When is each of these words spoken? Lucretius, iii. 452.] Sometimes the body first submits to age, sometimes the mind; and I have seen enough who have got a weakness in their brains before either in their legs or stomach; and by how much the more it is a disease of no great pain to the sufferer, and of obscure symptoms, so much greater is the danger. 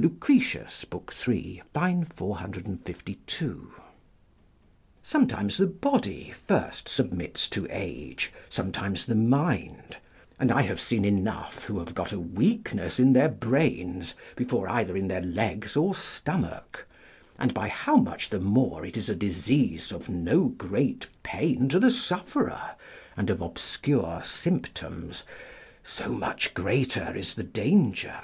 Lucretius, 0.00 0.84
iii. 1.28 1.62
452.] 1.72 3.72
Sometimes 5.00 5.56
the 5.58 5.66
body 5.68 6.34
first 6.48 6.88
submits 6.88 7.48
to 7.48 7.68
age, 7.70 8.32
sometimes 8.50 9.06
the 9.06 9.14
mind; 9.14 9.96
and 10.40 10.50
I 10.50 10.62
have 10.62 10.80
seen 10.80 11.04
enough 11.04 11.62
who 11.62 11.78
have 11.78 11.94
got 11.94 12.12
a 12.12 12.18
weakness 12.18 12.98
in 12.98 13.12
their 13.12 13.28
brains 13.28 14.14
before 14.34 14.68
either 14.68 14.96
in 14.96 15.06
their 15.06 15.22
legs 15.22 15.76
or 15.76 15.94
stomach; 15.94 16.84
and 17.38 17.54
by 17.54 17.68
how 17.68 17.94
much 17.96 18.30
the 18.30 18.40
more 18.40 18.84
it 18.84 18.96
is 18.96 19.08
a 19.08 19.14
disease 19.14 19.92
of 19.92 20.08
no 20.08 20.46
great 20.46 21.06
pain 21.22 21.68
to 21.68 21.78
the 21.78 21.92
sufferer, 21.92 22.72
and 23.16 23.30
of 23.30 23.40
obscure 23.40 24.20
symptoms, 24.24 25.22
so 25.84 26.08
much 26.10 26.54
greater 26.54 27.14
is 27.14 27.36
the 27.36 27.44
danger. 27.44 28.18